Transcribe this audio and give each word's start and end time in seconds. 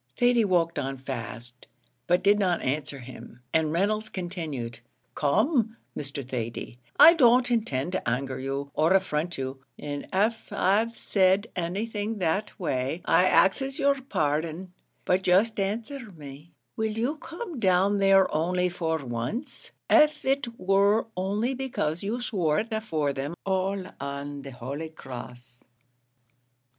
Thady 0.17 0.43
walked 0.43 0.79
on 0.79 0.97
fast, 0.97 1.67
but 2.07 2.23
did 2.23 2.39
not 2.39 2.59
answer 2.63 2.97
him, 3.01 3.41
and 3.53 3.71
Reynolds 3.71 4.09
continued 4.09 4.79
"Come, 5.13 5.77
Mr. 5.95 6.27
Thady, 6.27 6.79
I 6.99 7.13
don't 7.13 7.51
intend 7.51 7.91
to 7.91 8.09
anger 8.09 8.39
you, 8.39 8.71
or 8.73 8.93
affront 8.95 9.37
you; 9.37 9.63
and 9.77 10.07
av 10.11 10.35
I've 10.49 10.97
said 10.97 11.51
anything 11.55 12.17
that 12.17 12.59
way, 12.59 13.03
I 13.05 13.25
axes 13.25 13.77
your 13.77 14.01
pardon; 14.01 14.73
but 15.05 15.21
just 15.21 15.59
answer 15.59 15.99
me 16.09 16.55
will 16.75 16.97
you 16.97 17.17
come 17.17 17.59
down 17.59 17.99
there 17.99 18.25
only 18.33 18.69
for 18.69 19.05
once, 19.05 19.69
av 19.87 20.15
it 20.23 20.57
wor 20.59 21.09
only 21.15 21.53
becase 21.53 22.01
you 22.01 22.19
swore 22.21 22.57
it 22.61 22.73
afore 22.73 23.13
them 23.13 23.35
all 23.45 23.85
on 23.99 24.41
the 24.41 24.49
holy 24.51 24.89
cross?" 24.89 25.63